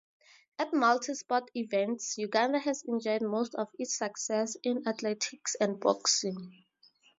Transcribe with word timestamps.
At 0.57 0.73
multi-sport 0.73 1.51
events, 1.55 2.17
Uganda 2.17 2.57
has 2.57 2.81
enjoyed 2.87 3.21
most 3.21 3.53
of 3.53 3.67
its 3.77 3.99
success 3.99 4.57
in 4.63 4.81
athletics 4.87 5.53
and 5.61 5.79
boxing. 5.79 6.63